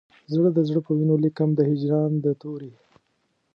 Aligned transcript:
زه 0.33 0.39
د 0.55 0.59
زړه 0.69 0.79
په 0.85 0.91
وینو 0.97 1.15
لیکم 1.25 1.49
د 1.55 1.59
هجران 1.69 2.11
د 2.23 2.25
توري 2.41 2.73